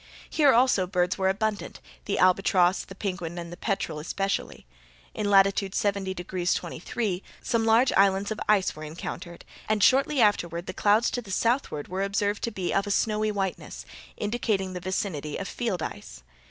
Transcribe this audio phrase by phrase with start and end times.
[0.31, 4.65] Here also birds were abundant; the albatross, the penguin, and the peterel especially.
[5.13, 10.65] In latitude 70 degrees 23' some large islands of ice were encountered, and shortly afterward
[10.65, 13.85] the clouds to the southward were observed to be of a snowy whiteness,
[14.17, 16.23] indicating the vicinity of field ice.